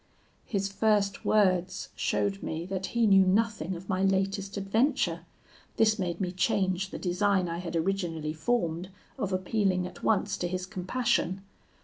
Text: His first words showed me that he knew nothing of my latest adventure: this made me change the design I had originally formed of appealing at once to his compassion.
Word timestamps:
His 0.47 0.67
first 0.67 1.23
words 1.25 1.89
showed 1.95 2.41
me 2.41 2.65
that 2.65 2.87
he 2.87 3.05
knew 3.05 3.23
nothing 3.23 3.75
of 3.75 3.87
my 3.87 4.01
latest 4.01 4.57
adventure: 4.57 5.27
this 5.77 5.99
made 5.99 6.19
me 6.19 6.31
change 6.31 6.89
the 6.89 6.97
design 6.97 7.47
I 7.47 7.59
had 7.59 7.75
originally 7.75 8.33
formed 8.33 8.89
of 9.19 9.31
appealing 9.31 9.85
at 9.85 10.01
once 10.01 10.37
to 10.37 10.47
his 10.47 10.65
compassion. 10.65 11.41